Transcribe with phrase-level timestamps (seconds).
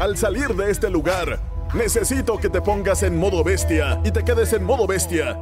[0.00, 1.38] Al salir de este lugar,
[1.74, 5.38] necesito que te pongas en modo bestia y te quedes en modo bestia.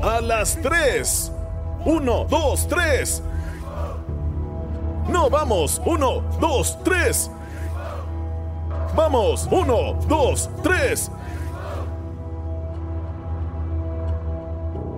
[0.00, 1.32] A las 3.
[1.84, 3.22] 1, 2, 3.
[5.08, 5.82] No, vamos.
[5.84, 7.30] 1, 2, 3.
[8.94, 9.48] Vamos.
[9.50, 11.10] 1, 2, 3.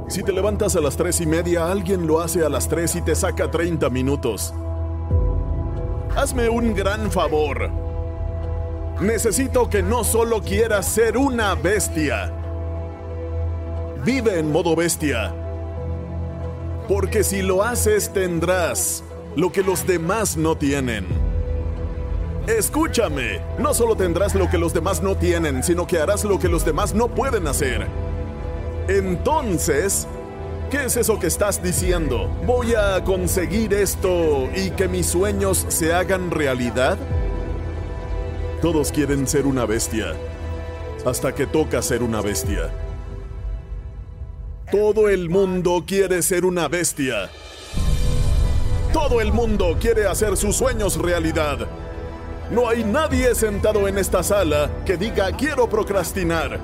[0.09, 3.01] Si te levantas a las 3 y media, alguien lo hace a las 3 y
[3.01, 4.53] te saca 30 minutos.
[6.15, 7.88] Hazme un gran favor.
[9.01, 12.33] Necesito que no solo quieras ser una bestia.
[14.05, 15.33] Vive en modo bestia.
[16.89, 19.05] Porque si lo haces tendrás
[19.37, 21.07] lo que los demás no tienen.
[22.49, 26.49] Escúchame, no solo tendrás lo que los demás no tienen, sino que harás lo que
[26.49, 27.87] los demás no pueden hacer.
[28.89, 30.09] Entonces,
[30.73, 32.29] ¿qué es eso que estás diciendo?
[32.47, 36.99] ¿Voy a conseguir esto y que mis sueños se hagan realidad?
[38.63, 40.15] Todos quieren ser una bestia,
[41.07, 42.73] hasta que toca ser una bestia.
[44.73, 47.31] Todo el mundo quiere ser una bestia.
[48.93, 51.69] Todo el mundo quiere hacer sus sueños realidad.
[52.51, 56.59] No hay nadie sentado en esta sala que diga quiero procrastinar.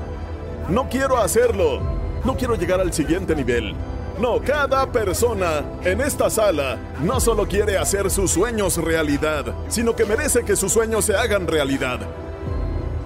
[0.69, 1.81] No quiero hacerlo.
[2.25, 3.73] No quiero llegar al siguiente nivel.
[4.19, 10.05] No, cada persona en esta sala no solo quiere hacer sus sueños realidad, sino que
[10.05, 11.99] merece que sus sueños se hagan realidad.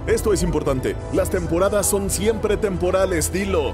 [0.05, 0.95] Esto es importante.
[1.11, 3.73] Las temporadas son siempre temporales, dilo.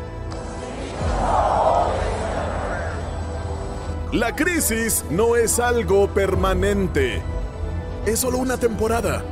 [4.13, 7.21] La crisis no es algo permanente.
[8.05, 9.23] Es solo una temporada.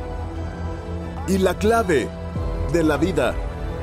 [1.29, 2.09] Y la clave
[2.73, 3.33] de la vida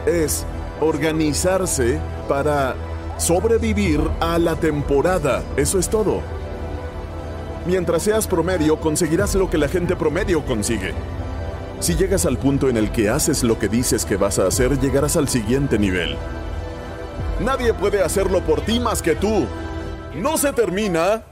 [0.05, 0.45] es
[0.81, 1.99] organizarse
[2.29, 2.75] para
[3.21, 5.43] sobrevivir a la temporada.
[5.57, 6.23] Eso es todo.
[7.67, 10.95] Mientras seas promedio, conseguirás lo que la gente promedio consigue.
[11.81, 14.79] Si llegas al punto en el que haces lo que dices que vas a hacer,
[14.81, 16.17] llegarás al siguiente nivel.
[17.45, 19.47] Nadie puede hacerlo por ti más que tú.
[20.17, 21.23] No se termina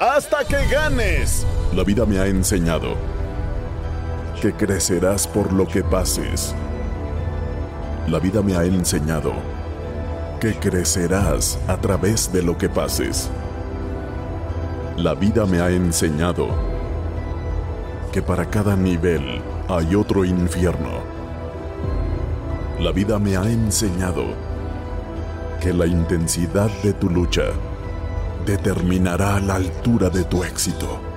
[0.00, 1.46] hasta que ganes.
[1.74, 2.96] La vida me ha enseñado
[4.40, 6.54] que crecerás por lo que pases.
[8.08, 9.32] La vida me ha enseñado
[10.38, 13.28] que crecerás a través de lo que pases.
[14.96, 16.48] La vida me ha enseñado
[18.12, 21.00] que para cada nivel hay otro infierno.
[22.78, 24.24] La vida me ha enseñado
[25.60, 27.44] que la intensidad de tu lucha
[28.46, 31.07] determinará la altura de tu éxito.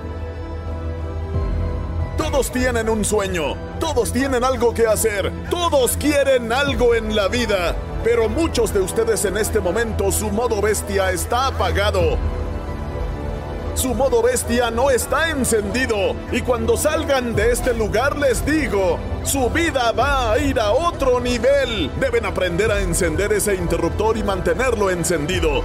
[2.32, 7.76] Todos tienen un sueño, todos tienen algo que hacer, todos quieren algo en la vida,
[8.02, 12.16] pero muchos de ustedes en este momento su modo bestia está apagado.
[13.74, 19.50] Su modo bestia no está encendido y cuando salgan de este lugar les digo, su
[19.50, 21.90] vida va a ir a otro nivel.
[22.00, 25.62] Deben aprender a encender ese interruptor y mantenerlo encendido.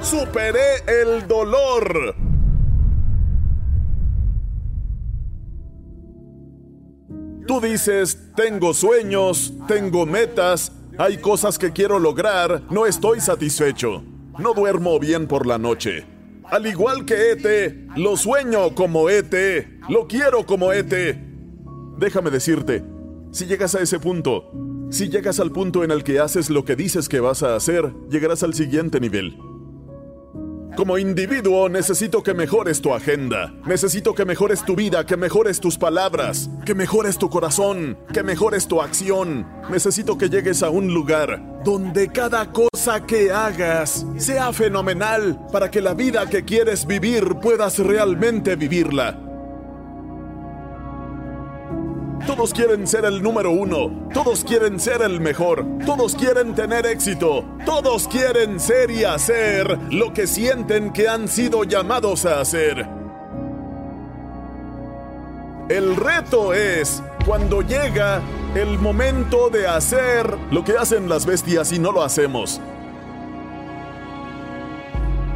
[0.00, 2.23] Superé el dolor.
[7.54, 14.02] Tú dices, tengo sueños, tengo metas, hay cosas que quiero lograr, no estoy satisfecho.
[14.40, 16.04] No duermo bien por la noche.
[16.50, 21.16] Al igual que Ete, lo sueño como Ete, lo quiero como Ete.
[21.96, 22.82] Déjame decirte,
[23.30, 24.50] si llegas a ese punto,
[24.90, 27.94] si llegas al punto en el que haces lo que dices que vas a hacer,
[28.10, 29.38] llegarás al siguiente nivel.
[30.76, 33.54] Como individuo necesito que mejores tu agenda.
[33.64, 38.66] Necesito que mejores tu vida, que mejores tus palabras, que mejores tu corazón, que mejores
[38.66, 39.46] tu acción.
[39.70, 45.80] Necesito que llegues a un lugar donde cada cosa que hagas sea fenomenal para que
[45.80, 49.23] la vida que quieres vivir puedas realmente vivirla.
[52.26, 57.44] Todos quieren ser el número uno, todos quieren ser el mejor, todos quieren tener éxito,
[57.66, 62.88] todos quieren ser y hacer lo que sienten que han sido llamados a hacer.
[65.68, 68.22] El reto es cuando llega
[68.54, 72.58] el momento de hacer lo que hacen las bestias y no lo hacemos.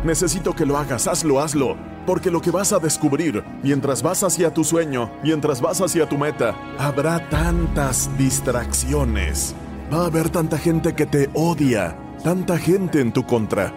[0.05, 1.76] Necesito que lo hagas, hazlo, hazlo.
[2.08, 6.16] Porque lo que vas a descubrir mientras vas hacia tu sueño, mientras vas hacia tu
[6.16, 9.55] meta, habrá tantas distracciones.
[9.93, 13.75] Va a haber tanta gente que te odia, tanta gente en tu contra,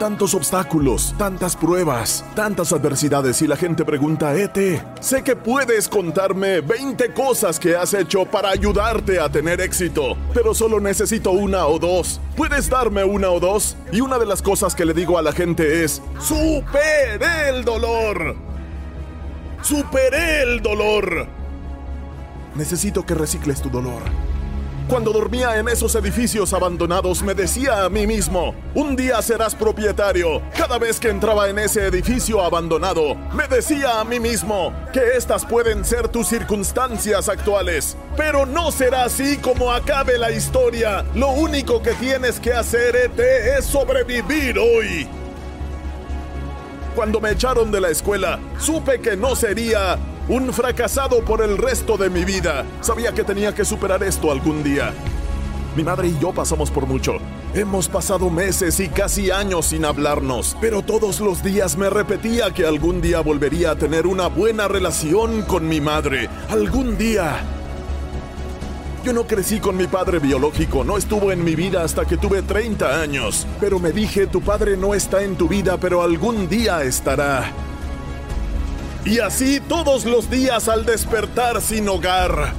[0.00, 6.62] tantos obstáculos, tantas pruebas, tantas adversidades y la gente pregunta, Ete, sé que puedes contarme
[6.62, 11.78] 20 cosas que has hecho para ayudarte a tener éxito, pero solo necesito una o
[11.78, 12.18] dos.
[12.34, 13.76] ¿Puedes darme una o dos?
[13.92, 18.36] Y una de las cosas que le digo a la gente es, superé el dolor.
[19.60, 21.26] Superé el dolor.
[22.54, 24.29] Necesito que recicles tu dolor.
[24.88, 30.42] Cuando dormía en esos edificios abandonados me decía a mí mismo, un día serás propietario.
[30.56, 35.44] Cada vez que entraba en ese edificio abandonado, me decía a mí mismo que estas
[35.44, 37.96] pueden ser tus circunstancias actuales.
[38.16, 41.04] Pero no será así como acabe la historia.
[41.14, 45.08] Lo único que tienes que hacer, Ete, es sobrevivir hoy.
[46.96, 49.96] Cuando me echaron de la escuela, supe que no sería
[50.30, 52.64] un fracasado por el resto de mi vida.
[52.82, 54.94] Sabía que tenía que superar esto algún día.
[55.74, 57.16] Mi madre y yo pasamos por mucho.
[57.52, 62.64] Hemos pasado meses y casi años sin hablarnos, pero todos los días me repetía que
[62.64, 66.28] algún día volvería a tener una buena relación con mi madre.
[66.48, 67.40] Algún día.
[69.02, 72.42] Yo no crecí con mi padre biológico, no estuvo en mi vida hasta que tuve
[72.42, 73.48] 30 años.
[73.58, 77.52] Pero me dije, tu padre no está en tu vida, pero algún día estará.
[79.04, 82.52] Y así todos los días al despertar sin hogar.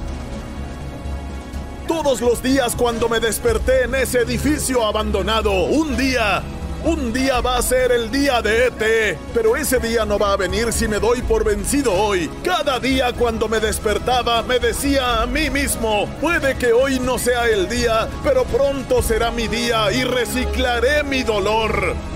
[1.86, 6.42] Todos los días cuando me desperté en ese edificio abandonado, un día,
[6.84, 10.36] un día va a ser el día de ET, pero ese día no va a
[10.36, 12.28] venir si me doy por vencido hoy.
[12.42, 17.46] Cada día cuando me despertaba me decía a mí mismo, puede que hoy no sea
[17.48, 22.11] el día, pero pronto será mi día y reciclaré mi dolor.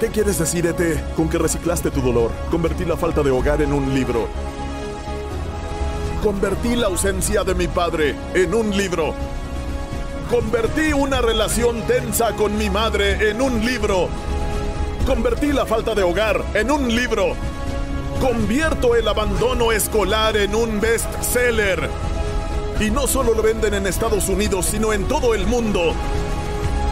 [0.00, 2.30] ¿Qué quieres decir, Ete, con que reciclaste tu dolor?
[2.52, 4.28] Convertí la falta de hogar en un libro.
[6.22, 9.12] Convertí la ausencia de mi padre en un libro.
[10.30, 14.08] Convertí una relación tensa con mi madre en un libro.
[15.04, 17.34] Convertí la falta de hogar en un libro.
[18.20, 21.90] Convierto el abandono escolar en un bestseller.
[22.78, 25.92] Y no solo lo venden en Estados Unidos, sino en todo el mundo.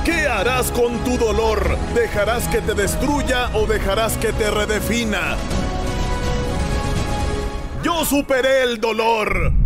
[0.06, 1.76] ¿Qué harás con tu dolor?
[1.92, 5.36] ¿Dejarás que te destruya o dejarás que te redefina?
[7.82, 9.65] Yo superé el dolor.